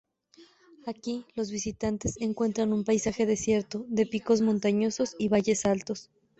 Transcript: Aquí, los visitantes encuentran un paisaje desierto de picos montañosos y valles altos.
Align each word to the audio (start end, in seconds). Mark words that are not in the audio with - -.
Aquí, 0.87 1.27
los 1.35 1.51
visitantes 1.51 2.17
encuentran 2.19 2.73
un 2.73 2.83
paisaje 2.83 3.27
desierto 3.27 3.85
de 3.87 4.07
picos 4.07 4.41
montañosos 4.41 5.15
y 5.19 5.27
valles 5.29 5.63
altos. 5.67 6.09